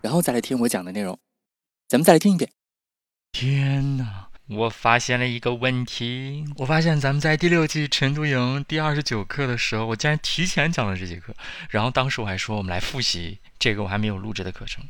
[0.00, 1.18] 然后再来听我讲的内容，
[1.88, 2.50] 咱们再来听一遍。
[3.32, 4.26] 天哪！
[4.48, 11.34] 我发现了一个问题，我发现咱们在第六季晨读营第二十九课的时候，我竟然提前讲了这节课。
[11.68, 14.82] 然后当时我还说我们来复习这个我还没有录制的课程。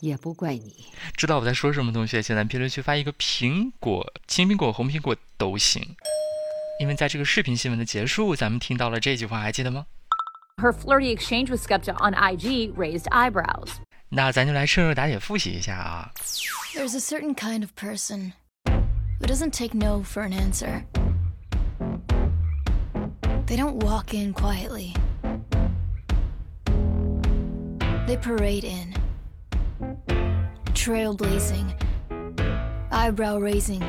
[0.00, 0.84] 也不怪你，
[1.16, 1.92] 知道我在说什么？
[1.92, 5.82] 同学，请在评论区发一个苹果、青苹果、红苹果都行。
[6.80, 9.86] 因为在这个视频新闻的结束，咱们听到了这句话，还记得吗
[10.56, 13.76] ？Her flirty exchange with Skepta on IG raised eyebrows.
[14.12, 16.10] 那咱就来趁热打铁复习一下啊。
[16.74, 18.32] There's a certain kind of person
[19.20, 20.82] who doesn't take no for an answer.
[23.46, 24.94] They don't walk in quietly.
[28.08, 28.94] They parade in.
[30.74, 31.74] Trailblazing,
[32.90, 33.82] eyebrow raising,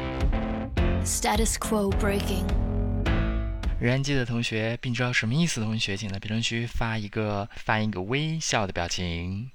[1.04, 2.46] status quo breaking.
[3.80, 9.50] 仍然记得同学并知道什么意思的同学，请在评论区发一个发一个微笑的表情。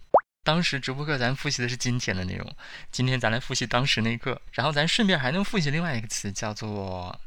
[0.47, 2.49] 当时直播课咱复习的是今天的内容，
[2.93, 7.19] 今天咱来复习当时那一课，然后咱顺便还能复习另外一个词，叫做。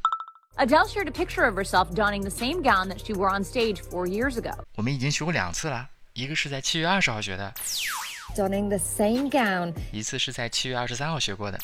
[0.56, 3.82] Adele shared a picture of herself donning the same gown that she wore on stage
[3.82, 4.58] four years ago.
[4.78, 7.54] 我们已经学过两次了，一个是在七月二十号学的
[8.38, 11.60] ，donning the same gown，一次是在七月二十三号学过的。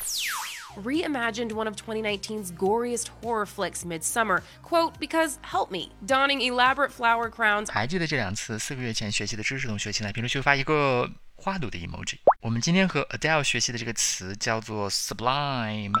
[0.84, 4.42] Reimagined one of 2019's goriest horror flicks, Midsommar.
[4.62, 7.72] Quote, because help me, donning elaborate flower crowns.
[7.72, 11.10] 还记得这两次四个月前学习的知识同学，请在评论区发一个。
[11.36, 12.18] 花朵的 emoji。
[12.40, 15.92] 我们今天和 Adele 学习的这个词叫做 sublime。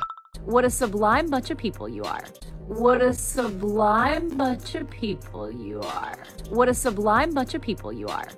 [0.44, 2.24] What a sublime bunch of people you are.
[2.68, 6.16] What a sublime bunch of people you are.
[6.50, 8.28] What a sublime bunch of people you are.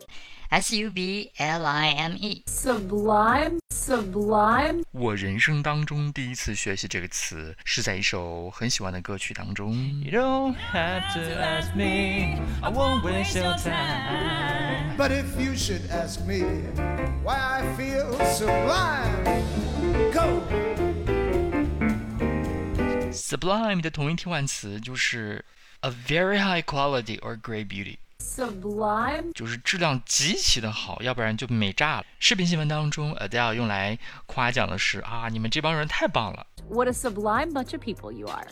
[0.49, 2.43] S U B L I M E.
[2.45, 4.83] Sublime, sublime.
[4.91, 9.73] 我人生当中第一次学习这个词是在一首很喜欢的歌曲当中。
[10.03, 14.95] You don't have to ask me, I won't waste your time.
[14.95, 16.43] But if you should ask me
[17.23, 19.43] why I feel sublime,
[20.13, 20.43] go.
[23.11, 25.43] Sublime 的同义替换词就是
[25.79, 27.97] a very high quality or great beauty。
[28.19, 32.05] Sublime 就是质量极其的好，要不然就美炸了。
[32.19, 36.47] 视频新闻当中，Adele 用来夸奖的是啊，你们这帮人太棒了。
[36.69, 38.47] What a sublime bunch of people you are！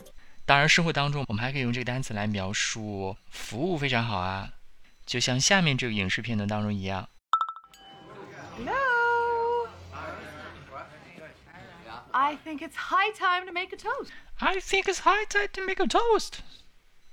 [0.45, 4.49] 当然，生活当中我们还可以用这个单词来描述服务非常好啊，
[5.05, 7.07] 就像下面这个影视片段当中一样。
[8.59, 8.71] No.
[12.11, 14.09] I think it's high time to make a toast.
[14.39, 16.39] I think it's high time to make a toast.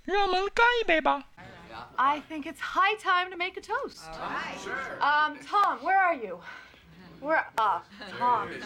[0.02, 1.24] 让我们干一杯吧。
[1.98, 4.04] I think it's high time to make a toast.
[4.12, 4.58] All right.
[4.62, 5.02] Sure.
[5.02, 6.38] Um, Tom, where are you?
[7.20, 7.46] Where?
[7.56, 7.80] Uh,
[8.18, 8.48] Tom,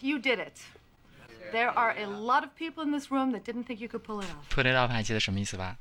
[0.00, 0.60] you did it.
[1.52, 4.20] There are a lot of people in this room that didn't think you could pull
[4.20, 4.48] it off.
[4.50, 5.76] Put it off 还记得什么意思吧？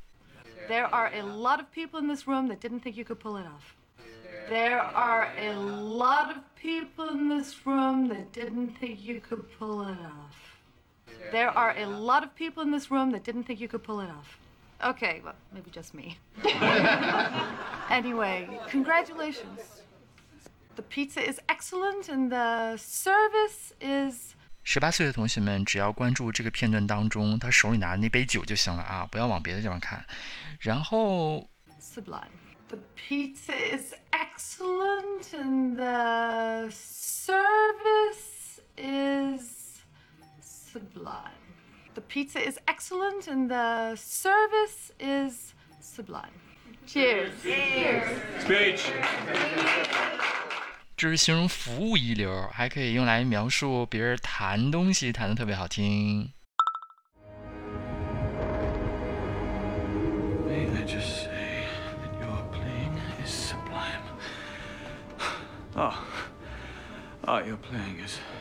[0.68, 3.38] There are a lot of people in this room that didn't think you could pull
[3.38, 3.76] it off.
[4.50, 9.84] There are a lot of people in this room that didn't think you could pull
[9.84, 10.60] it off.
[11.32, 14.00] There are a lot of people in this room that didn't think you could pull
[14.02, 14.38] it off.
[14.82, 16.18] Okay, well, maybe just me.
[17.90, 19.84] anyway, congratulations.
[20.76, 24.36] The pizza is excellent and the service is.
[24.64, 30.06] 十八岁的同学们，只要关注这个片段当中他手里拿的那杯酒就行了啊，不要往别的地方看。
[30.60, 31.50] 然后，
[31.82, 32.30] sublime.
[32.68, 39.82] The pizza is excellent and the service is
[40.42, 41.43] sublime.
[41.96, 46.32] The pizza is excellent and the service is sublime.
[46.86, 47.32] Cheers.
[47.44, 48.04] Cheers.
[48.42, 48.92] Speech.
[50.96, 56.34] 这是形容服务一流，还可以用来描述别人弹东西弹的特别好听。
[60.46, 61.68] May I just say
[62.02, 64.04] that your playing is sublime?
[65.76, 65.94] Oh,
[67.26, 68.20] oh, your playing is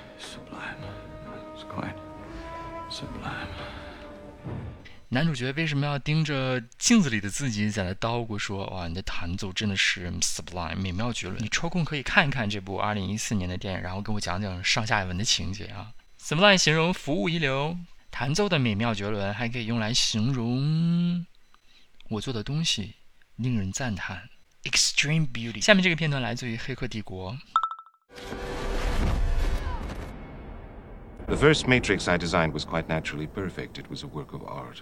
[5.09, 15.91] 男主角为什么要盯着镜子里的自己在那叨咕说：“哇，你的弹奏真的是 sublime，美妙绝伦。”你抽空可以看一看这部二零一四年的电影，然后跟我讲讲上下文的情节啊。
[16.19, 17.77] sublime 形容服务一流，
[18.09, 21.23] 弹奏的美妙绝伦，还可以用来形容
[22.09, 22.95] 我做的东西
[23.35, 24.29] 令人赞叹。
[24.63, 25.61] extreme beauty。
[25.61, 27.33] 下面这个片段来自于《黑客帝国》。
[31.26, 33.78] The first matrix I designed was quite naturally perfect.
[33.78, 34.78] It was a work of art.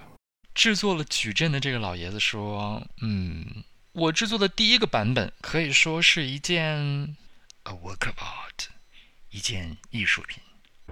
[0.54, 7.16] 制作了矩阵的这个老爷子说：“嗯，我制作的第一个版本可以说是一件
[7.64, 8.68] a work of art，
[9.30, 10.42] 一件艺术品。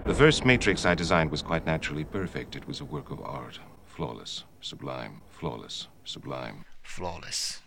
[0.05, 2.57] The first matrix I designed was quite naturally perfect.
[2.57, 3.59] It was a work of art.
[3.97, 6.65] Flawless, sublime, flawless, sublime.
[6.85, 7.59] flawless，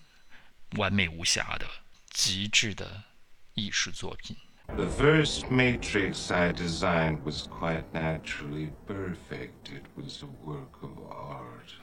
[0.78, 1.66] 完美无瑕的、
[2.10, 3.06] 极致的
[3.54, 4.36] 艺术作品。
[4.76, 9.70] The first matrix I designed was quite naturally perfect.
[9.70, 11.74] It was a work of art.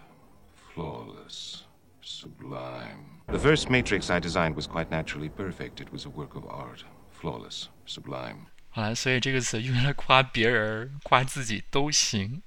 [0.75, 1.65] Flawless,
[2.03, 3.21] sublime.
[3.29, 5.81] The first matrix I designed was quite naturally perfect.
[5.81, 6.85] It was a work of art.
[7.11, 8.47] Flawless, sublime.
[8.71, 12.43] 好了，所以这个词用来夸别人、夸自己都行。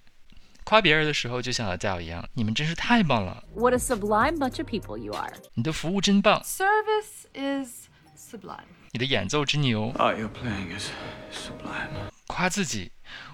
[0.63, 5.33] 夸别人的时候，就像老教一样，你们真是太棒了， What a sublime bunch of people you are.
[5.53, 7.87] 你的服务真棒， Service is
[8.21, 8.65] sublime.
[8.91, 9.91] 你的演奏之牛。
[9.97, 10.89] Oh, your playing is
[11.31, 11.89] sublime.
[12.27, 12.91] 夸自己，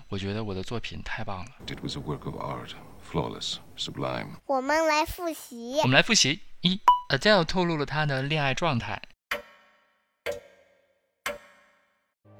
[0.09, 1.51] 我觉得我的作品太棒了。
[1.67, 2.71] It was a work of art.
[3.11, 4.37] Flawless, sublime.
[4.45, 5.83] 我们来复习我。
[5.83, 6.79] 们来复习：一，
[7.09, 8.97] Adele 透露了她的恋爱状态；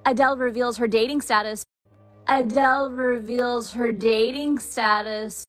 [0.04, 1.64] Adele reveals her dating status.
[2.26, 5.44] Adele reveals her dating status.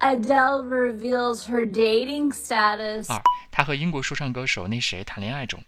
[0.00, 3.10] Adele reveals her dating status.
[3.10, 5.60] 二，她和英国说唱歌手那谁谈恋爱中；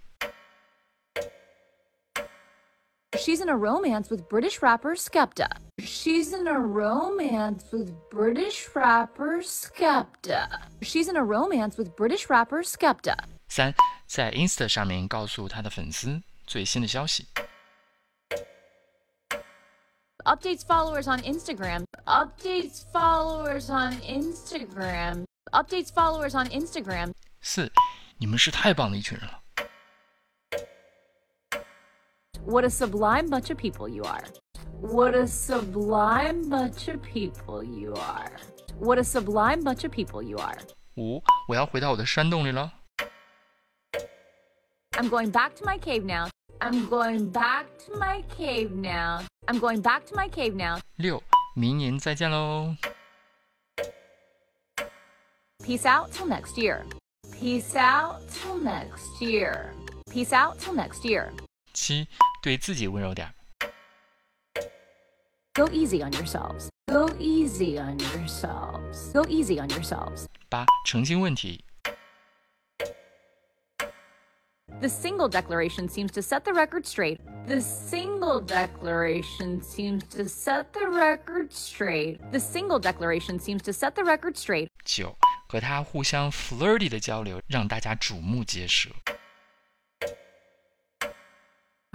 [3.23, 5.49] She's in a romance with British rapper Skepta.
[5.79, 10.47] She's in a romance with British rapper Skepta.
[10.83, 13.17] She's in a romance with British rapper Skepta.
[13.49, 13.75] 三，
[14.07, 17.25] 在 Insta 上面告诉她的粉丝最新的消息；
[20.25, 21.85] Updates followers on Instagram.
[22.05, 25.25] Updates followers on Instagram.
[25.53, 27.15] Updates followers on Instagram.
[27.41, 27.73] 四，
[28.19, 29.41] 你们是太棒的一群人了。
[32.45, 34.25] What a sublime bunch of people you are.
[34.81, 38.31] What a sublime bunch of people you are.
[38.79, 40.57] What a sublime bunch of people you are.
[40.97, 42.73] 五，我要回到我的山洞里了。
[44.93, 46.29] I'm going back to my cave now.
[46.61, 49.25] I'm going back to my cave now.
[49.47, 50.81] I'm going back to my cave now.
[50.97, 51.23] 六，
[51.55, 52.75] 明年再见喽。
[55.65, 56.85] Peace out till next year.
[57.33, 59.73] Peace out till next year.
[60.11, 61.31] Peace out till next year.
[61.74, 62.08] 七，
[62.42, 63.34] 对自己温柔点儿。
[65.54, 66.70] Go easy on yourselves.
[66.88, 69.12] Go easy on yourselves.
[69.14, 70.26] Go easy on yourselves.
[70.50, 71.64] 八，澄清问题。
[74.80, 77.20] The single declaration seems to set the record straight.
[77.48, 82.20] The single declaration seems to set the record straight.
[82.32, 84.68] The single declaration seems to set the record straight.
[84.84, 85.16] 九，
[85.48, 88.90] 和他互相 flirty 的交流，让大家瞩目结舌。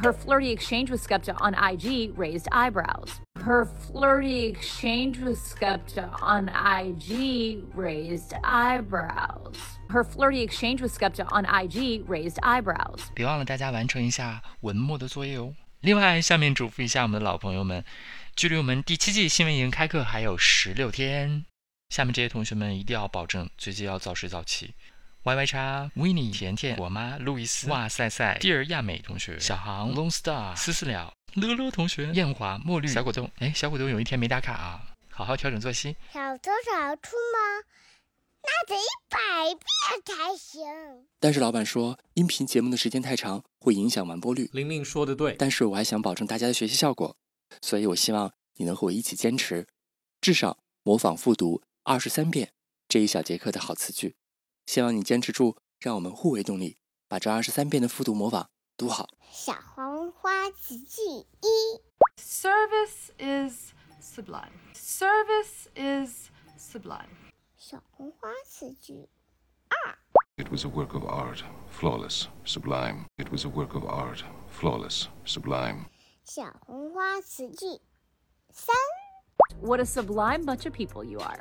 [0.01, 3.21] Her flirty exchange with Skepta on IG raised eyebrows.
[3.45, 9.55] Her flirty exchange with Skepta on IG raised eyebrows.
[9.89, 12.99] Her flirty exchange with Skepta on IG raised eyebrows.
[13.13, 15.53] 别忘了大家完成一下文末的作业哦。
[15.79, 17.85] 另外，下面嘱咐一下我们的老朋友们，
[18.35, 21.45] 距离我们第七季新闻营开课还有十六天。
[21.89, 24.73] 下面这些同学们一定要保证最近要早睡早起。
[25.28, 33.30] Y Y 叉、维尼、甜甜、我妈、路易斯、哇塞塞、蒂尔亚美同学、小航、Long Star、思思了、乐乐同学、艳华、墨绿、小果冻。
[33.36, 34.80] 哎，小果冻有一天没打卡啊，
[35.10, 35.94] 好好调整作息。
[36.14, 37.60] 小多少出吗？
[38.42, 40.62] 那得一百遍才行。
[41.20, 44.48] 但是老板说，音频节目的时间太长，会影响完播率。
[44.54, 47.14] 玲玲说的对，但是我还想保证大家的学习效果，
[47.60, 49.66] 所以我希望你能和我一起坚持，
[50.22, 52.52] 至少模仿复读二十三遍
[52.88, 54.16] 这一小节课的好词句。
[54.68, 56.76] 希望你坚持住，让我们互为动力，
[57.08, 59.08] 把这二十三遍的复读模仿读好。
[59.32, 61.00] 小黄花词句
[61.40, 61.80] 一
[62.20, 64.52] Service is sublime.
[64.74, 67.08] Service is sublime.
[67.56, 69.08] 小红花词句
[69.70, 69.96] 二
[70.36, 71.40] It was a work of art.
[71.72, 73.06] Flawless, sublime.
[73.16, 74.20] It was a work of art.
[74.52, 75.86] Flawless, sublime.
[76.24, 77.80] 小红花词句
[78.50, 78.76] 三
[79.62, 81.40] What a sublime bunch of people you are.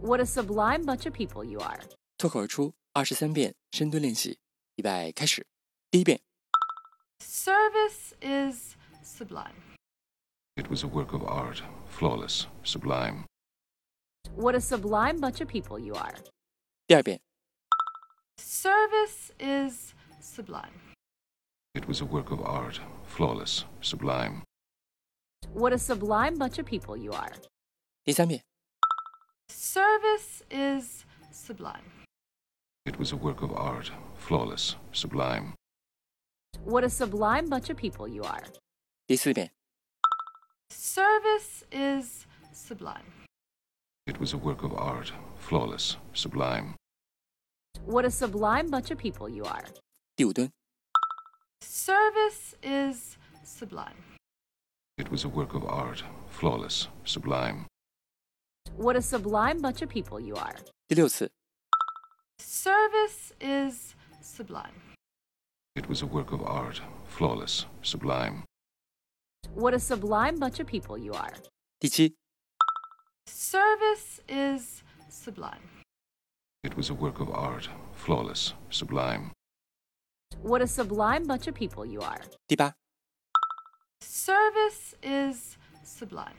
[0.00, 1.80] What a sublime bunch of people you are.
[2.17, 4.39] 脱口而出二十三遍深蹲练习，
[4.75, 5.45] 预备开始。
[5.91, 6.21] 第一遍，
[7.19, 9.55] Service is sublime.
[10.55, 11.61] It was a work of art.
[11.89, 13.25] Flawless, sublime.
[14.35, 16.15] What a sublime bunch of people you are.
[16.87, 17.21] 第二遍，
[18.37, 20.73] Service is sublime.
[21.73, 22.79] It was a work of art.
[23.07, 24.43] Flawless, sublime.
[25.53, 27.33] What a sublime bunch of people you are.
[28.03, 28.43] 第三遍，
[29.49, 31.96] Service is sublime.
[32.87, 33.91] It was a work of art.
[34.17, 35.53] Flawless, sublime.
[36.63, 38.43] What a sublime bunch of people you are.
[39.05, 39.51] 第四遍，
[40.69, 43.03] Service is sublime.
[44.05, 46.75] It was a work of art, flawless, sublime.
[47.85, 49.65] What a sublime bunch of people you are.
[50.15, 50.51] 第五蹲，
[51.61, 53.95] Service is sublime.
[54.97, 57.65] It was a work of art, flawless, sublime.
[58.77, 60.55] What a sublime bunch of people you are.
[60.87, 61.31] 第六次，
[62.39, 64.73] Service is sublime.
[65.75, 68.43] It was a work of art, flawless, sublime.
[69.53, 71.33] What a sublime bunch of people you are.
[71.79, 72.13] 第七，
[73.27, 75.61] Service is sublime.
[76.63, 79.31] It was a work of art, flawless, sublime.
[80.41, 82.21] What a sublime bunch of people you are.
[82.47, 82.73] 第八，
[84.01, 86.35] Service is sublime.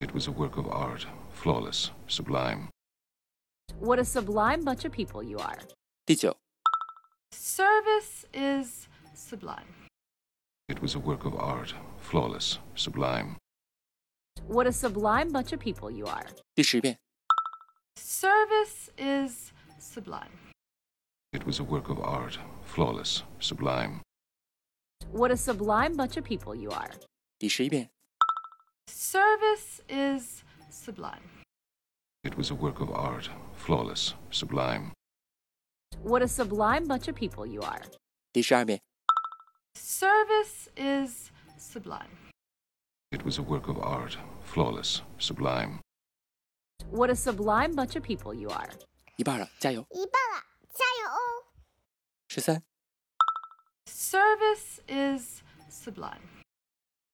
[0.00, 2.68] It was a work of art, flawless, sublime.
[3.80, 5.58] What a sublime bunch of people you are.
[6.06, 6.36] 第九，
[7.32, 9.66] Service is sublime.
[10.68, 13.36] It was a work of art, flawless, sublime.
[14.48, 16.26] What a sublime bunch of people you are.
[16.54, 16.98] 第十遍，
[17.96, 20.30] Service is sublime.
[21.32, 24.00] It was a work of art, flawless, sublime.
[25.12, 26.90] What a sublime bunch of people you are.
[27.38, 27.90] 第十一遍，
[28.88, 31.39] Service is sublime.
[32.22, 34.92] It was a work of art, flawless, sublime.
[36.02, 37.82] What a sublime bunch of people you are.
[38.32, 38.80] 第十二遍，
[39.74, 42.10] Service is sublime.
[43.10, 45.80] It was a work of art, flawless, sublime.
[46.90, 48.68] What a sublime bunch of people you are.
[49.16, 49.86] 一半了，加油！
[49.90, 51.46] 一半了，加油哦！
[52.28, 52.62] 十三，
[53.86, 56.20] Service is sublime.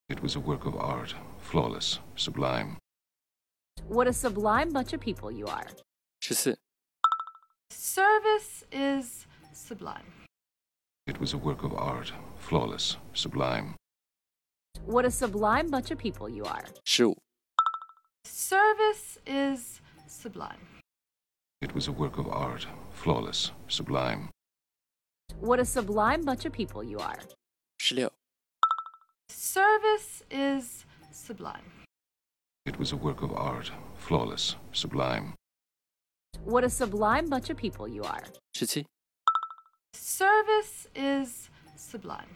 [0.08, 2.78] It was a work of art, flawless, sublime.
[3.88, 5.66] What a sublime bunch of people you are.
[6.20, 6.58] 十四，
[7.70, 10.06] Service is sublime.
[11.06, 13.74] It was a work of art, flawless, sublime.
[14.86, 16.64] What a sublime bunch of people you are.
[16.84, 17.16] 十五，
[18.24, 20.60] Service is sublime.
[21.60, 24.30] It was a work of art, flawless, sublime.
[25.40, 27.18] What a sublime bunch of people you are.
[27.78, 28.10] 十六，
[29.28, 31.62] Service is sublime.
[32.66, 35.34] It was a work of art, flawless, sublime.
[36.44, 38.22] What a sublime bunch of people you are.
[38.54, 38.86] 十七，
[39.94, 42.28] Service is sublime.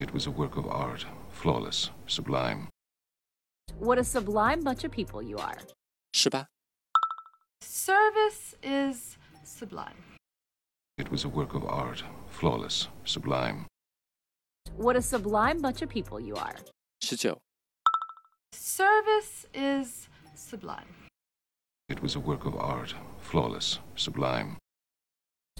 [0.00, 2.68] It was a work of art, flawless, sublime.
[3.78, 5.56] What a sublime bunch of people you are.
[6.12, 6.46] 十八，
[7.60, 9.96] Service is sublime.
[10.98, 13.66] It was a work of art, flawless, sublime.
[14.76, 16.54] What a sublime bunch of people you are.
[17.00, 17.38] 十九，
[18.51, 20.87] Service is sublime.
[21.89, 24.57] It was a work of art, flawless, sublime.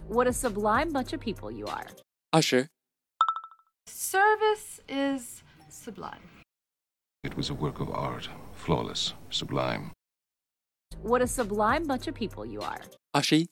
[0.08, 1.88] What a sublime bunch of people you are.
[2.34, 2.67] Usher.
[3.88, 6.22] Service is sublime.
[7.24, 9.91] It was a work of art, flawless, sublime.
[11.01, 12.82] What a sublime bunch of people you are.
[13.13, 13.46] usher.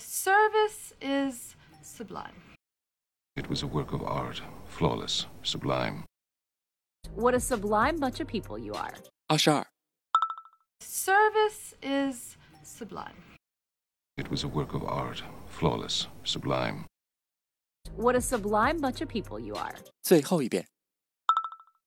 [0.00, 2.36] Service is sublime.
[3.36, 6.04] It was a work of art, flawless, sublime.
[7.15, 8.93] What a sublime bunch of people you are.
[9.27, 9.65] 二十二，
[10.79, 13.15] Service is sublime.
[14.17, 16.85] It was a work of art, flawless, sublime.
[17.95, 19.75] What a sublime bunch of people you are.
[20.03, 20.67] 最后一遍，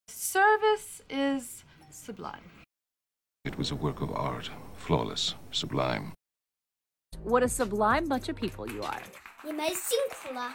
[0.09, 2.43] Service is sublime.
[3.45, 6.13] It was a work of art, flawless, sublime.
[7.25, 9.03] What a sublime bunch of people you are.
[9.45, 10.55] 你们辛苦了。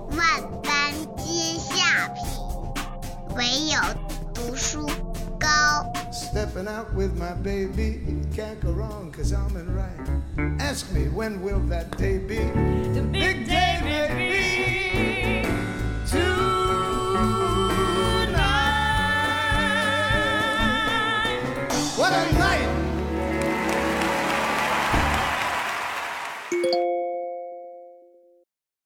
[3.70, 3.78] 有
[4.34, 4.86] 读书
[5.38, 5.92] 高。
[6.10, 8.00] Stepping out with my baby,
[8.34, 10.60] can't go wrong cause I'm in right.
[10.60, 12.38] Ask me when will that day be?
[12.92, 15.44] The big day may be
[16.10, 16.66] tonight.
[21.96, 22.79] What a night!